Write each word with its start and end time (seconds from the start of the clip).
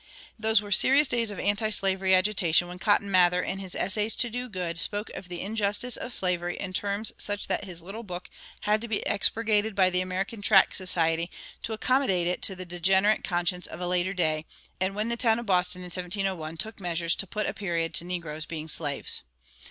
Those 0.39 0.63
were 0.63 0.71
serious 0.71 1.07
days 1.07 1.29
of 1.29 1.39
antislavery 1.39 2.15
agitation, 2.15 2.67
when 2.67 2.79
Cotton 2.79 3.11
Mather, 3.11 3.43
in 3.43 3.59
his 3.59 3.75
"Essays 3.75 4.15
to 4.15 4.31
Do 4.31 4.49
Good," 4.49 4.79
spoke 4.79 5.11
of 5.11 5.29
the 5.29 5.41
injustice 5.41 5.95
of 5.95 6.11
slavery 6.11 6.57
in 6.59 6.73
terms 6.73 7.11
such 7.19 7.47
that 7.47 7.65
his 7.65 7.83
little 7.83 8.01
book 8.01 8.27
had 8.61 8.81
to 8.81 8.87
be 8.87 9.03
expurgated 9.05 9.75
by 9.75 9.91
the 9.91 10.01
American 10.01 10.41
Tract 10.41 10.75
Society 10.75 11.29
to 11.61 11.73
accommodate 11.73 12.25
it 12.25 12.41
to 12.41 12.55
the 12.55 12.65
degenerate 12.65 13.23
conscience 13.23 13.67
of 13.67 13.79
a 13.79 13.85
later 13.85 14.15
day, 14.15 14.45
and 14.79 14.95
when 14.95 15.09
the 15.09 15.15
town 15.17 15.37
of 15.37 15.45
Boston 15.45 15.81
in 15.81 15.85
1701 15.91 16.57
took 16.57 16.79
measures 16.79 17.13
"to 17.13 17.27
put 17.27 17.45
a 17.45 17.53
period 17.53 17.93
to 17.93 18.03
negroes 18.03 18.47
being 18.47 18.67
slaves." 18.67 19.21